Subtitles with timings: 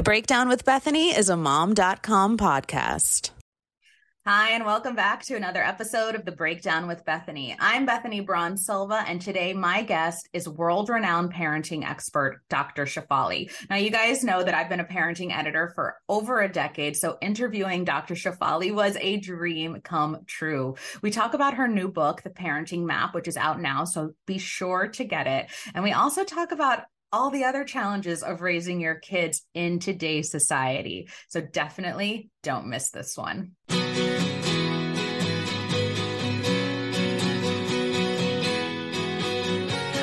[0.00, 3.32] The Breakdown with Bethany is a mom.com podcast.
[4.26, 7.54] Hi, and welcome back to another episode of The Breakdown with Bethany.
[7.60, 12.86] I'm Bethany Braun Silva, and today my guest is world renowned parenting expert, Dr.
[12.86, 13.52] Shefali.
[13.68, 17.18] Now, you guys know that I've been a parenting editor for over a decade, so
[17.20, 18.14] interviewing Dr.
[18.14, 20.76] Shefali was a dream come true.
[21.02, 24.38] We talk about her new book, The Parenting Map, which is out now, so be
[24.38, 25.50] sure to get it.
[25.74, 30.30] And we also talk about all the other challenges of raising your kids in today's
[30.30, 31.08] society.
[31.28, 33.52] So definitely don't miss this one.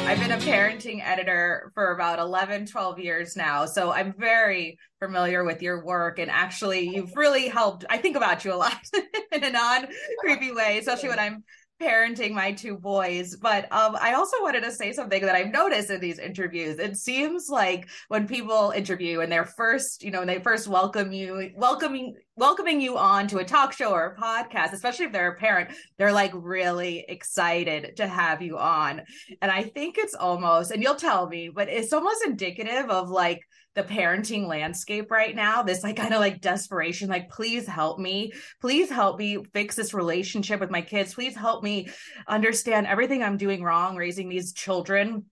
[0.05, 3.65] I've been a parenting editor for about 11, 12 years now.
[3.65, 6.17] So I'm very familiar with your work.
[6.17, 7.83] And actually, you've really helped.
[7.89, 8.79] I think about you a lot
[9.31, 9.87] in a non
[10.19, 11.43] creepy way, especially when I'm
[11.81, 13.35] parenting my two boys.
[13.35, 16.79] But um, I also wanted to say something that I've noticed in these interviews.
[16.79, 21.11] It seems like when people interview and they're first, you know, when they first welcome
[21.11, 25.31] you, welcoming welcoming you on to a talk show or a podcast, especially if they're
[25.31, 29.01] a parent, they're like really excited to have you on.
[29.41, 33.41] And I think it's almost, and you'll tell me, but it's almost indicative of like
[33.73, 38.31] the parenting landscape right now this like kind of like desperation like please help me.
[38.59, 41.13] Please help me fix this relationship with my kids.
[41.13, 41.87] Please help me
[42.27, 45.25] understand everything i'm doing wrong raising these children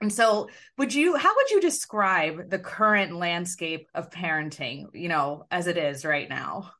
[0.00, 5.44] and so would you how would you describe the current landscape of parenting you know
[5.50, 6.70] as it is right now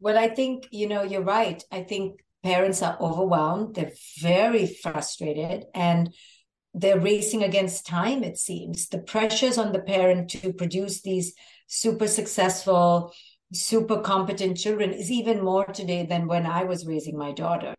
[0.00, 5.64] well i think you know you're right i think parents are overwhelmed they're very frustrated
[5.74, 6.12] and
[6.74, 8.88] they're racing against time, it seems.
[8.88, 11.34] The pressures on the parent to produce these
[11.68, 13.14] super successful,
[13.52, 17.74] super competent children is even more today than when I was raising my daughter.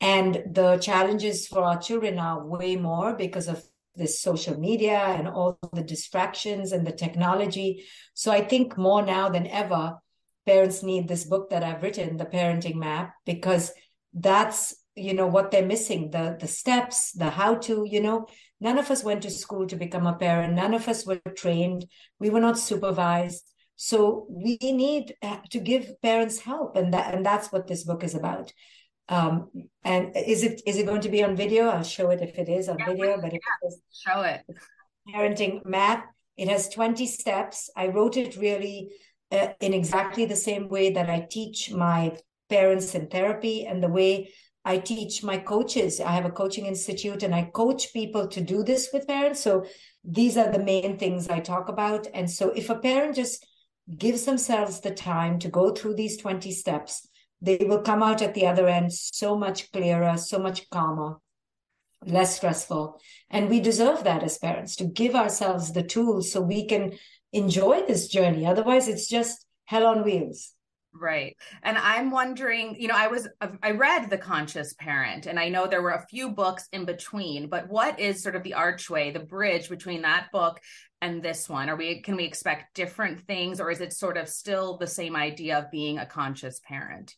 [0.00, 5.28] And the challenges for our children are way more because of this social media and
[5.28, 7.84] all the distractions and the technology.
[8.14, 9.98] So I think more now than ever,
[10.46, 13.72] parents need this book that I've written, The Parenting Map, because
[14.14, 18.26] that's you know what they're missing the the steps the how to you know.
[18.60, 20.54] None of us went to school to become a parent.
[20.54, 21.86] None of us were trained.
[22.20, 23.42] We were not supervised.
[23.74, 28.04] So we need uh, to give parents help and that and that's what this book
[28.04, 28.52] is about
[29.12, 29.48] um
[29.84, 32.48] and is it is it going to be on video i'll show it if it
[32.48, 33.38] is on yeah, video but yeah.
[33.38, 34.40] it is show it
[35.14, 36.06] parenting map
[36.36, 38.78] it has 20 steps i wrote it really
[39.30, 42.16] uh, in exactly the same way that i teach my
[42.48, 44.32] parents in therapy and the way
[44.64, 46.00] I teach my coaches.
[46.00, 49.40] I have a coaching institute and I coach people to do this with parents.
[49.40, 49.64] So
[50.04, 52.06] these are the main things I talk about.
[52.14, 53.44] And so if a parent just
[53.98, 57.08] gives themselves the time to go through these 20 steps,
[57.42, 61.16] they will come out at the other end so much clearer, so much calmer,
[62.06, 63.00] less stressful.
[63.28, 66.92] And we deserve that as parents to give ourselves the tools so we can
[67.32, 68.46] enjoy this journey.
[68.46, 70.52] Otherwise, it's just hell on wheels.
[70.94, 71.36] Right.
[71.62, 75.66] And I'm wondering, you know, I was, I read The Conscious Parent, and I know
[75.66, 79.20] there were a few books in between, but what is sort of the archway, the
[79.20, 80.60] bridge between that book
[81.00, 81.70] and this one?
[81.70, 85.16] Are we, can we expect different things, or is it sort of still the same
[85.16, 87.16] idea of being a conscious parent?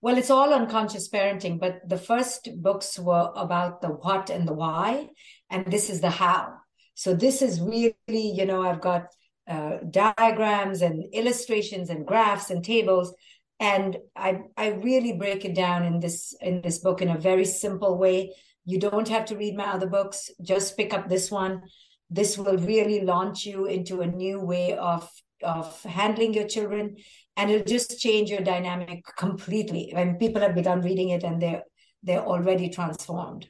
[0.00, 4.52] Well, it's all unconscious parenting, but the first books were about the what and the
[4.52, 5.08] why,
[5.50, 6.54] and this is the how.
[6.94, 9.06] So this is really, you know, I've got
[9.48, 13.14] uh, diagrams and illustrations and graphs and tables
[13.60, 17.44] and I, I really break it down in this in this book in a very
[17.44, 18.34] simple way.
[18.64, 20.30] You don't have to read my other books.
[20.42, 21.62] Just pick up this one.
[22.10, 25.08] This will really launch you into a new way of
[25.42, 26.96] of handling your children
[27.36, 31.62] and it'll just change your dynamic completely when people have begun reading it and they're
[32.02, 33.48] they're already transformed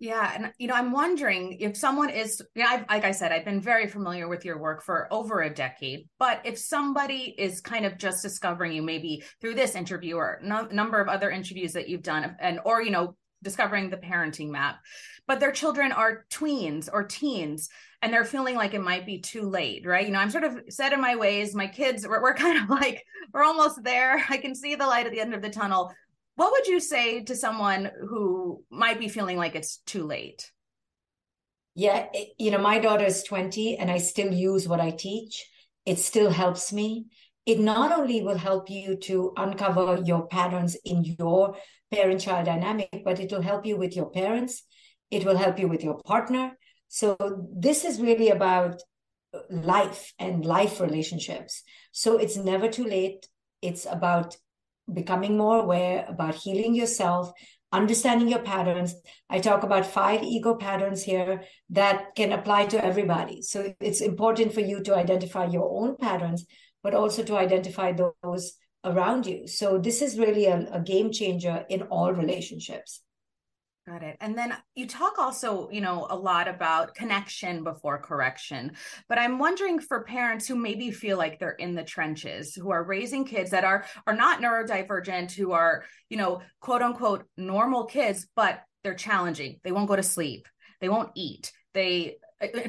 [0.00, 3.44] yeah, and you know, I'm wondering if someone is, yeah, I've, like I said, I've
[3.44, 6.08] been very familiar with your work for over a decade.
[6.18, 10.62] But if somebody is kind of just discovering you, maybe through this interview or no,
[10.72, 14.80] number of other interviews that you've done, and or you know, discovering the parenting map,
[15.26, 17.68] but their children are tweens or teens,
[18.02, 20.06] and they're feeling like it might be too late, right?
[20.06, 21.54] You know, I'm sort of set in my ways.
[21.54, 24.24] My kids, we're, we're kind of like we're almost there.
[24.28, 25.92] I can see the light at the end of the tunnel
[26.40, 30.50] what would you say to someone who might be feeling like it's too late?
[31.74, 35.46] Yeah, it, you know, my daughter is 20 and I still use what I teach.
[35.84, 37.08] It still helps me.
[37.44, 41.56] It not only will help you to uncover your patterns in your
[41.92, 44.62] parent child dynamic, but it will help you with your parents.
[45.10, 46.52] It will help you with your partner.
[46.88, 47.16] So,
[47.54, 48.82] this is really about
[49.50, 51.62] life and life relationships.
[51.92, 53.28] So, it's never too late.
[53.62, 54.36] It's about
[54.92, 57.32] becoming more aware about healing yourself
[57.72, 58.94] understanding your patterns.
[59.28, 63.42] I talk about five ego patterns here that can apply to everybody.
[63.42, 66.46] So it's important for you to identify your own patterns,
[66.82, 68.54] but also to identify those
[68.84, 69.46] around you.
[69.46, 73.02] So this is really a, a game changer in all relationships.
[73.86, 74.18] Got it.
[74.20, 78.72] And then you talk also, you know, a lot about connection before correction.
[79.08, 82.84] But I'm wondering for parents who maybe feel like they're in the trenches, who are
[82.84, 88.28] raising kids that are are not neurodivergent, who are, you know, quote unquote normal kids,
[88.36, 89.60] but they're challenging.
[89.64, 90.46] They won't go to sleep.
[90.80, 91.50] They won't eat.
[91.72, 92.18] They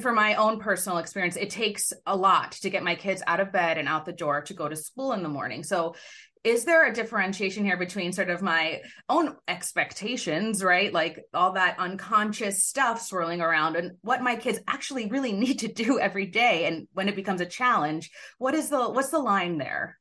[0.02, 3.52] for my own personal experience, it takes a lot to get my kids out of
[3.52, 5.64] bed and out the door to go to school in the morning.
[5.64, 5.96] So,
[6.44, 10.92] is there a differentiation here between sort of my own expectations, right?
[10.92, 15.72] Like all that unconscious stuff swirling around and what my kids actually really need to
[15.72, 18.10] do every day and when it becomes a challenge,
[18.40, 20.00] what is the what's the line there?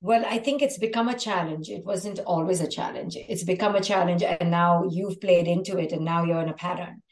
[0.00, 1.68] Well, I think it's become a challenge.
[1.68, 3.16] It wasn't always a challenge.
[3.16, 6.54] It's become a challenge and now you've played into it and now you're in a
[6.54, 7.02] pattern.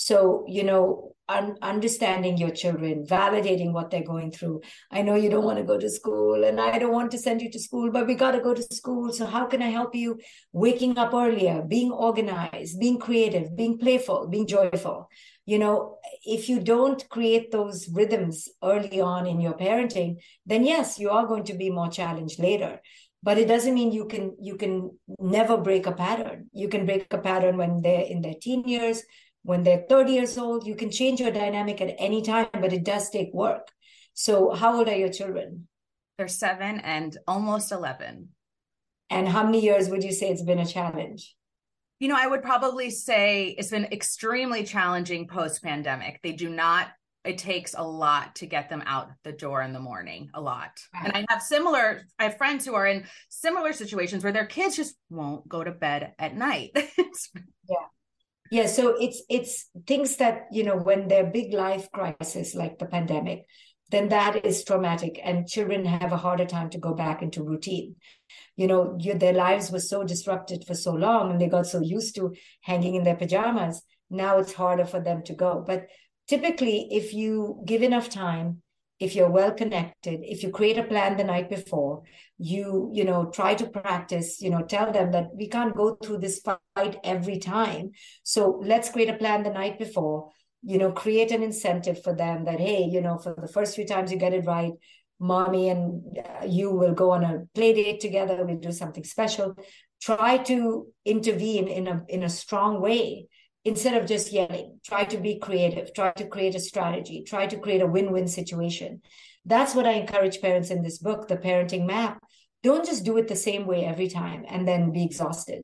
[0.00, 4.62] So, you know, un- understanding your children, validating what they're going through.
[4.90, 7.42] I know you don't want to go to school and I don't want to send
[7.42, 9.12] you to school, but we got to go to school.
[9.12, 10.18] So, how can I help you?
[10.52, 15.10] Waking up earlier, being organized, being creative, being playful, being joyful.
[15.44, 20.16] You know, if you don't create those rhythms early on in your parenting,
[20.46, 22.80] then yes, you are going to be more challenged later
[23.22, 27.06] but it doesn't mean you can you can never break a pattern you can break
[27.10, 29.02] a pattern when they're in their teen years
[29.42, 32.84] when they're 30 years old you can change your dynamic at any time but it
[32.84, 33.68] does take work.
[34.14, 35.68] So how old are your children?
[36.18, 38.28] They're seven and almost 11
[39.10, 41.34] and how many years would you say it's been a challenge?
[41.98, 46.88] You know i would probably say it's been extremely challenging post pandemic they do not
[47.24, 50.70] it takes a lot to get them out the door in the morning a lot.
[50.94, 54.76] And i have similar i have friends who are in similar situations where their kids
[54.76, 56.70] just won't go to bed at night.
[57.68, 57.86] Yeah
[58.50, 62.86] yeah so it's it's things that you know when they're big life crisis like the
[62.86, 63.44] pandemic
[63.90, 67.96] then that is traumatic and children have a harder time to go back into routine.
[68.56, 71.80] You know you, their lives were so disrupted for so long and they got so
[71.80, 75.64] used to hanging in their pajamas now it's harder for them to go.
[75.66, 75.86] But
[76.28, 78.62] typically if you give enough time
[79.00, 82.02] if you're well connected if you create a plan the night before
[82.38, 86.18] you you know try to practice you know tell them that we can't go through
[86.18, 87.90] this fight every time.
[88.22, 90.30] So let's create a plan the night before
[90.62, 93.86] you know create an incentive for them that hey you know for the first few
[93.86, 94.72] times you get it right
[95.18, 99.54] mommy and uh, you will go on a play date together we'll do something special.
[100.00, 103.28] Try to intervene in a in a strong way
[103.64, 104.80] instead of just yelling.
[104.84, 105.92] Try to be creative.
[105.92, 107.24] Try to create a strategy.
[107.26, 109.02] Try to create a win-win situation.
[109.44, 112.22] That's what i encourage parents in this book the parenting map.
[112.62, 115.62] Don't just do it the same way every time and then be exhausted.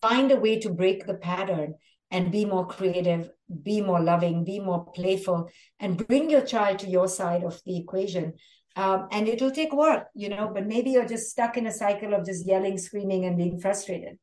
[0.00, 1.74] Find a way to break the pattern
[2.10, 3.30] and be more creative
[3.62, 5.48] be more loving be more playful
[5.78, 8.34] and bring your child to your side of the equation.
[8.76, 12.12] Um, and it'll take work you know but maybe you're just stuck in a cycle
[12.12, 14.18] of just yelling screaming and being frustrated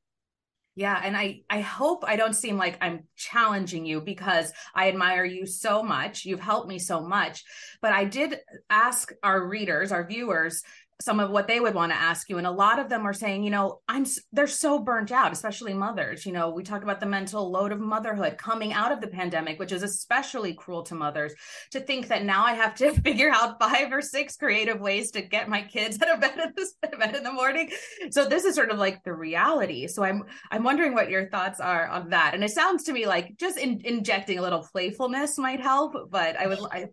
[0.75, 5.24] yeah, and I I hope I don't seem like I'm challenging you because I admire
[5.24, 6.25] you so much.
[6.25, 7.44] You've helped me so much.
[7.81, 8.40] But I did
[8.72, 10.64] ask our readers, our viewers,
[11.01, 13.13] some of what they would want to ask you and a lot of them are
[13.13, 17.00] saying you know i'm they're so burnt out especially mothers you know we talk about
[17.00, 20.95] the mental load of motherhood coming out of the pandemic which is especially cruel to
[20.95, 21.34] mothers
[21.72, 25.22] to think that now i have to figure out five or six creative ways to
[25.22, 27.70] get my kids out of bed in, this, bed in the morning.
[28.12, 29.88] So this is sort of like the reality.
[29.88, 32.34] So i'm i'm wondering what your thoughts are on that.
[32.34, 36.38] And it sounds to me like just in, injecting a little playfulness might help but
[36.38, 36.88] i would i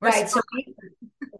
[0.00, 0.40] right so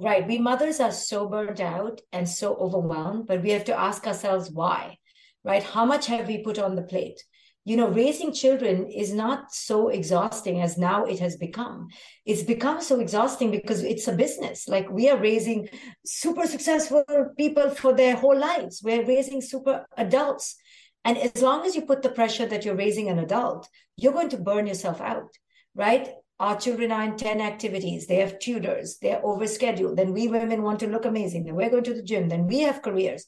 [0.02, 0.26] Right.
[0.26, 4.50] We mothers are so burnt out and so overwhelmed, but we have to ask ourselves
[4.50, 4.96] why,
[5.44, 5.62] right?
[5.62, 7.22] How much have we put on the plate?
[7.66, 11.88] You know, raising children is not so exhausting as now it has become.
[12.24, 14.66] It's become so exhausting because it's a business.
[14.66, 15.68] Like we are raising
[16.06, 17.04] super successful
[17.36, 18.80] people for their whole lives.
[18.82, 20.56] We're raising super adults.
[21.04, 24.30] And as long as you put the pressure that you're raising an adult, you're going
[24.30, 25.28] to burn yourself out,
[25.74, 26.08] right?
[26.40, 28.06] Our children are in 10 activities.
[28.06, 28.96] They have tutors.
[29.00, 29.96] They're overscheduled.
[29.96, 31.44] Then we women want to look amazing.
[31.44, 32.30] Then we're going to the gym.
[32.30, 33.26] Then we have careers.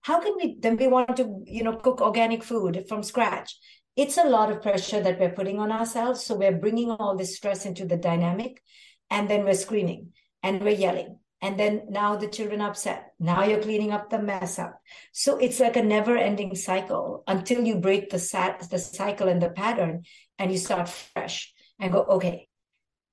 [0.00, 3.56] How can we then we want to you know cook organic food from scratch?
[3.94, 6.24] It's a lot of pressure that we're putting on ourselves.
[6.24, 8.60] So we're bringing all this stress into the dynamic.
[9.08, 10.12] And then we're screaming
[10.42, 11.18] and we're yelling.
[11.40, 13.12] And then now the children upset.
[13.20, 14.80] Now you're cleaning up the mess up.
[15.12, 19.40] So it's like a never ending cycle until you break the sat the cycle and
[19.40, 20.02] the pattern
[20.38, 22.46] and you start fresh and go okay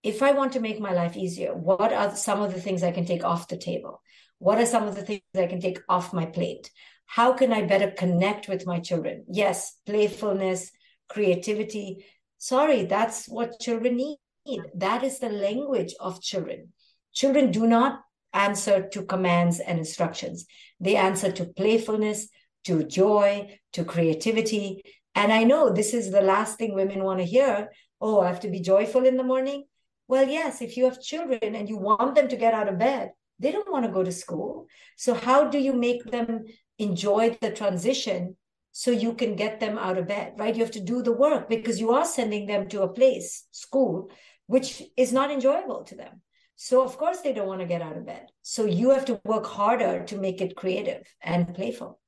[0.04, 2.92] if I want to make my life easier, what are some of the things I
[2.92, 4.04] can take off the table?
[4.38, 6.70] What are some of the things I can take off my plate?
[7.06, 9.26] how can I better connect with my children?
[9.30, 10.72] Yes, playfulness,
[11.08, 12.06] creativity.
[12.38, 14.62] Sorry, that's what children need.
[14.76, 16.74] That is the language of children.
[17.14, 18.02] Children do not
[18.34, 20.46] answer to commands and instructions,
[20.80, 22.28] they answer to playfulness,
[22.66, 24.84] to joy, to creativity.
[25.14, 27.70] And I know this is the last thing women want to hear.
[28.02, 29.66] Oh, I have to be joyful in the morning.
[30.08, 33.12] Well, yes, if you have children and you want them to get out of bed,
[33.40, 34.68] they don't want to go to school.
[34.98, 36.46] So, how do you make them
[36.78, 38.38] enjoy the transition
[38.72, 40.56] so you can get them out of bed, right?
[40.56, 44.10] You have to do the work because you are sending them to a place, school,
[44.48, 46.22] which is not enjoyable to them.
[46.56, 48.28] So, of course, they don't want to get out of bed.
[48.42, 52.00] So, you have to work harder to make it creative and playful.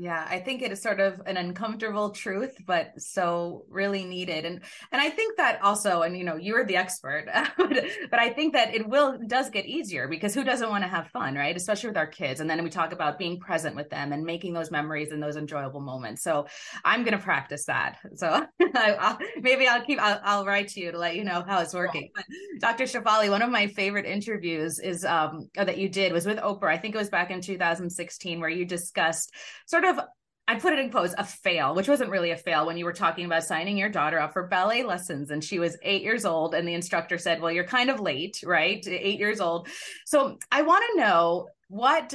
[0.00, 4.44] Yeah, I think it is sort of an uncomfortable truth, but so really needed.
[4.44, 4.60] And
[4.92, 7.24] and I think that also, and you know, you're the expert,
[7.58, 11.08] but I think that it will does get easier because who doesn't want to have
[11.08, 11.56] fun, right?
[11.56, 12.38] Especially with our kids.
[12.38, 15.34] And then we talk about being present with them and making those memories and those
[15.34, 16.22] enjoyable moments.
[16.22, 16.46] So
[16.84, 17.98] I'm going to practice that.
[18.14, 21.42] So I, will maybe I'll keep I'll, I'll, write to you to let you know
[21.44, 22.10] how it's working.
[22.14, 22.24] But
[22.60, 22.84] Dr.
[22.84, 26.70] Shefali, one of my favorite interviews is um that you did was with Oprah.
[26.70, 29.32] I think it was back in 2016 where you discussed
[29.66, 30.04] sort of of
[30.46, 32.94] I put it in quotes a fail, which wasn't really a fail when you were
[32.94, 36.54] talking about signing your daughter up for ballet lessons and she was 8 years old
[36.54, 38.82] and the instructor said, "Well, you're kind of late, right?
[38.86, 39.68] 8 years old."
[40.06, 42.14] So, I want to know what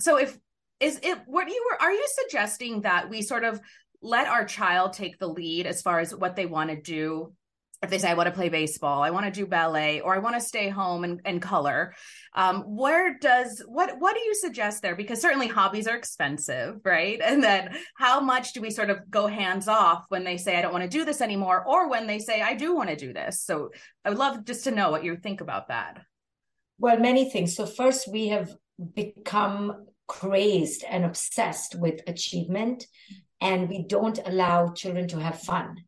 [0.00, 0.38] so if
[0.80, 3.60] is it what you were are you suggesting that we sort of
[4.02, 7.32] let our child take the lead as far as what they want to do
[7.84, 10.18] if they say i want to play baseball i want to do ballet or i
[10.18, 11.94] want to stay home and, and color
[12.36, 14.96] um, where does what what do you suggest there?
[14.96, 17.20] Because certainly hobbies are expensive right?
[17.34, 20.62] And then how much do we sort of go hands off when they say i
[20.62, 23.12] don't want to do this anymore or when they say i do want to do
[23.12, 23.42] this.
[23.42, 23.70] So
[24.04, 26.00] i would love just to know what you think about that.
[26.78, 27.54] Well many things.
[27.56, 28.52] So first we have
[28.94, 32.86] become crazed and obsessed with achievement
[33.40, 35.84] and we don't allow children to have fun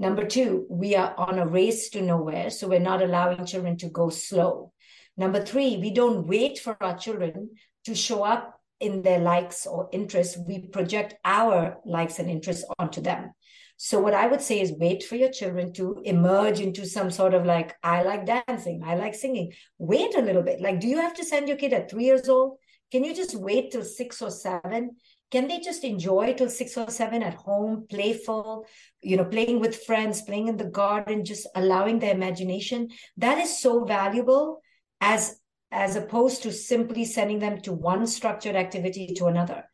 [0.00, 3.88] Number two, we are on a race to nowhere, so we're not allowing children to
[3.88, 4.72] go slow.
[5.16, 7.50] Number three, we don't wait for our children
[7.84, 10.38] to show up in their likes or interests.
[10.38, 13.32] We project our likes and interests onto them.
[13.76, 17.34] So, what I would say is wait for your children to emerge into some sort
[17.34, 19.52] of like, I like dancing, I like singing.
[19.78, 20.60] Wait a little bit.
[20.60, 22.58] Like, do you have to send your kid at three years old?
[22.92, 24.96] Can you just wait till six or seven?
[25.30, 28.66] Can they just enjoy till six or seven at home playful
[29.02, 32.88] you know playing with friends playing in the garden just allowing their imagination?
[33.16, 34.62] That is so valuable
[35.00, 35.38] as
[35.70, 39.64] as opposed to simply sending them to one structured activity to another.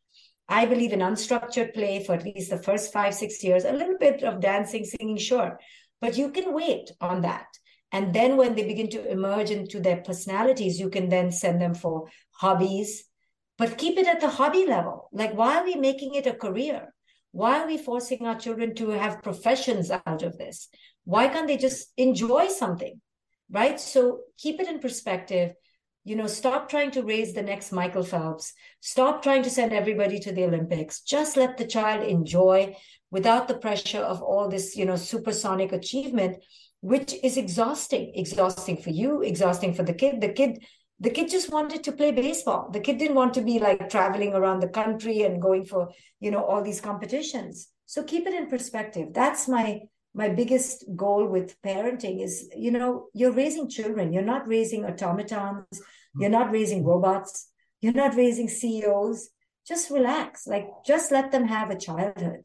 [0.49, 3.97] I believe in unstructured play for at least the first five six years a little
[3.99, 5.59] bit of dancing singing sure
[6.01, 7.47] but you can wait on that.
[7.93, 11.75] And then when they begin to emerge into their personalities you can then send them
[11.75, 13.05] for hobbies
[13.57, 15.09] but keep it at the hobby level.
[15.13, 16.93] Like, why are we making it a career?
[17.33, 20.69] Why are we forcing our children to have professions out of this?
[21.05, 23.01] Why can't they just enjoy something?
[23.51, 23.81] Right?
[23.81, 25.55] So keep it in perspective.
[26.05, 28.53] You know, stop trying to raise the next Michael Phelps.
[28.81, 31.01] Stop trying to send everybody to the Olympics.
[31.01, 32.77] Just let the child enjoy
[33.11, 36.37] without the pressure of all this, you know, supersonic achievement,
[36.81, 40.21] which is exhausting, exhausting for you, exhausting for the kid.
[40.21, 40.59] The kid
[41.05, 42.71] the kid just wanted to play baseball.
[42.73, 46.31] The kid didn't want to be like traveling around the country and going for you
[46.31, 47.69] know all these competitions.
[47.87, 49.09] So keep it in perspective.
[49.13, 49.81] That's my
[50.15, 54.13] my biggest goal with parenting is you know you're raising children.
[54.13, 55.81] You're not raising automatons.
[56.19, 57.49] You're not raising robots.
[57.81, 59.31] You're not raising ceos
[59.67, 60.47] just relax.
[60.47, 62.45] Like just let them have a childhood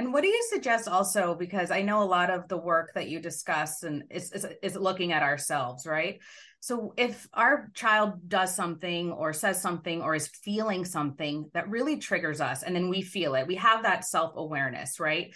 [0.00, 1.34] and what do you suggest also?
[1.34, 4.74] Because I know a lot of the work that you discuss and is, is, is
[4.74, 6.20] looking at ourselves, right?
[6.60, 11.98] So if our child does something or says something or is feeling something that really
[11.98, 15.34] triggers us, and then we feel it, we have that self awareness, right?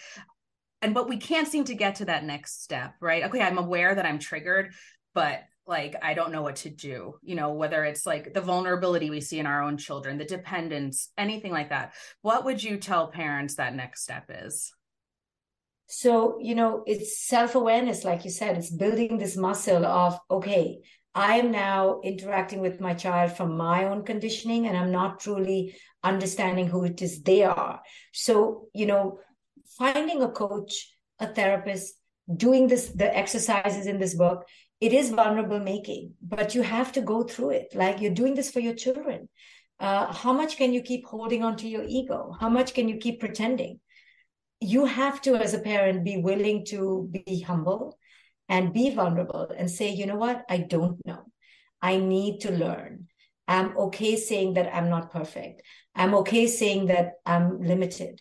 [0.81, 3.25] And but we can't seem to get to that next step, right?
[3.25, 4.73] Okay, I'm aware that I'm triggered,
[5.13, 9.09] but like i don't know what to do you know whether it's like the vulnerability
[9.09, 11.93] we see in our own children the dependence anything like that.
[12.23, 14.73] What would you tell parents that next step is?
[15.87, 20.81] So you know it's self-awareness like you said it's building this muscle of okay
[21.15, 25.77] i am now interacting with my child from my own conditioning and i'm not truly
[26.03, 27.81] understanding who it is they are.
[28.13, 29.19] So you know
[29.79, 30.91] finding a coach
[31.21, 31.95] a therapist
[32.35, 34.45] doing this the exercises in this book
[34.85, 37.69] it is vulnerable making, but you have to go through it.
[37.75, 39.31] Like you're doing this for your children.
[39.81, 42.37] Uh, how much can you keep holding on to your ego?
[42.39, 43.81] How much can you keep pretending?
[44.61, 47.99] You have to, as a parent, be willing to be humble
[48.51, 50.45] and be vulnerable and say, you know what?
[50.51, 51.23] I don't know.
[51.81, 53.09] I need to learn.
[53.49, 55.63] I'm okay saying that I'm not perfect.
[55.95, 58.21] I'm okay saying that I'm limited.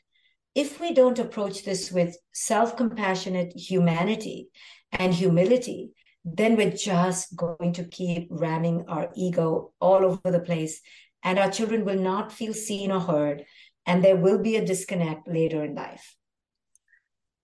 [0.56, 4.48] If we don't approach this with self compassionate humanity
[4.94, 5.92] and humility,
[6.26, 10.82] then we're just going to keep ramming our ego all over the place.
[11.24, 13.46] And our children will not feel seen or heard.
[13.86, 16.16] And there will be a disconnect later in life.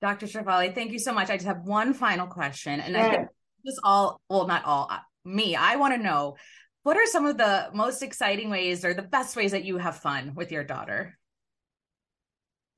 [0.02, 0.28] Dr.
[0.28, 1.30] Shefali, thank you so much.
[1.30, 2.80] I just have one final question.
[2.80, 3.28] And I think
[3.66, 6.38] this all, well, not all, uh, me, I want to know
[6.84, 9.98] what are some of the most exciting ways or the best ways that you have
[9.98, 11.18] fun with your daughter?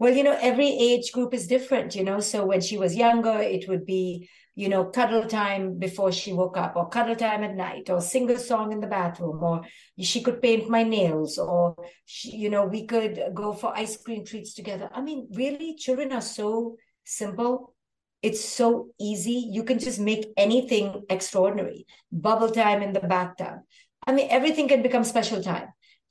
[0.01, 2.20] Well, you know, every age group is different, you know.
[2.22, 6.58] So when she was younger, it would be, you know, cuddle time before she woke
[6.58, 9.62] up, or cuddle time at night, or sing a song in the bathroom, or
[10.00, 14.25] she could paint my nails, or, she, you know, we could go for ice cream
[14.25, 14.89] treats together.
[14.91, 17.75] I mean, really, children are so simple.
[18.24, 19.50] It's so easy.
[19.51, 21.86] You can just make anything extraordinary.
[22.12, 23.60] Bubble time in the bathtub.
[24.08, 25.67] I mean, everything can become special time.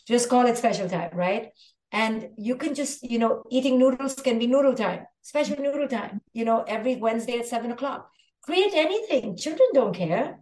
[0.06, 1.48] Just call it special time, right?
[1.92, 6.20] And you can just, you know, eating noodles can be noodle time, special noodle time,
[6.32, 8.08] you know, every Wednesday at seven o'clock.
[8.42, 9.36] Create anything.
[9.36, 10.38] Children don't care.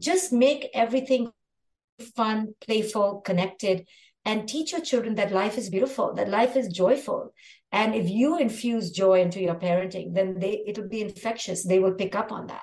[0.00, 1.30] Just make everything
[2.16, 3.86] fun, playful, connected,
[4.24, 7.32] and teach your children that life is beautiful, that life is joyful.
[7.72, 11.64] And if you infuse joy into your parenting, then they it'll be infectious.
[11.64, 12.62] They will pick up on that.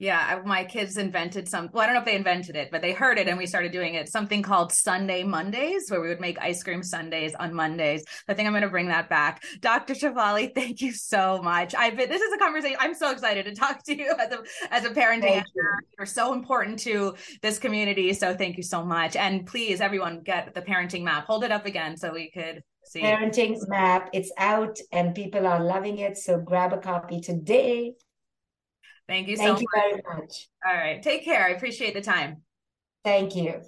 [0.00, 1.68] Yeah, my kids invented some.
[1.74, 3.70] Well, I don't know if they invented it, but they heard it and we started
[3.70, 4.08] doing it.
[4.08, 8.02] Something called Sunday Mondays, where we would make ice cream sundaes on Mondays.
[8.26, 9.44] I think I'm going to bring that back.
[9.60, 9.92] Dr.
[9.92, 11.74] Shefali, thank you so much.
[11.74, 12.08] I've been.
[12.08, 12.78] This is a conversation.
[12.80, 15.44] I'm so excited to talk to you as a as a parenting.
[15.54, 15.62] You.
[15.98, 18.14] You're so important to this community.
[18.14, 19.16] So thank you so much.
[19.16, 21.26] And please, everyone, get the parenting map.
[21.26, 23.02] Hold it up again so we could see.
[23.02, 24.08] Parenting map.
[24.14, 26.16] It's out and people are loving it.
[26.16, 27.92] So grab a copy today.
[29.10, 29.60] Thank you so Thank much.
[29.62, 30.48] you very much.
[30.64, 31.02] All right.
[31.02, 31.44] Take care.
[31.44, 32.42] I appreciate the time.
[33.02, 33.60] Thank you.